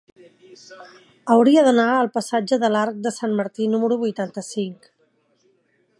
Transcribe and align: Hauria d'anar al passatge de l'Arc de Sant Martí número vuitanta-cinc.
Hauria 1.35 1.65
d'anar 1.67 1.85
al 1.97 2.09
passatge 2.17 2.59
de 2.65 2.73
l'Arc 2.77 2.99
de 3.09 3.11
Sant 3.19 3.39
Martí 3.43 3.71
número 3.75 4.01
vuitanta-cinc. 4.07 4.93